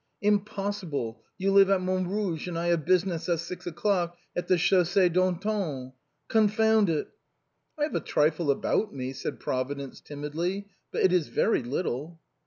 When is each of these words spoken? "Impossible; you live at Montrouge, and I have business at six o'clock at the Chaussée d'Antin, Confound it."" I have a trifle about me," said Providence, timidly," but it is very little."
"Impossible; 0.33 1.21
you 1.37 1.51
live 1.51 1.69
at 1.69 1.79
Montrouge, 1.79 2.47
and 2.47 2.57
I 2.57 2.69
have 2.69 2.85
business 2.85 3.29
at 3.29 3.37
six 3.39 3.67
o'clock 3.67 4.17
at 4.35 4.47
the 4.47 4.55
Chaussée 4.55 5.13
d'Antin, 5.13 5.93
Confound 6.27 6.89
it."" 6.89 7.09
I 7.79 7.83
have 7.83 7.93
a 7.93 7.99
trifle 7.99 8.49
about 8.49 8.91
me," 8.91 9.13
said 9.13 9.39
Providence, 9.39 10.01
timidly," 10.01 10.69
but 10.91 11.03
it 11.03 11.13
is 11.13 11.27
very 11.27 11.61
little." 11.61 12.19